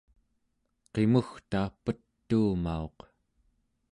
qimugta 0.93 1.61
petuumauq 1.83 2.97